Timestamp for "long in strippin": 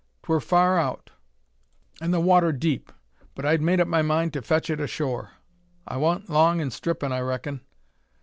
6.27-7.11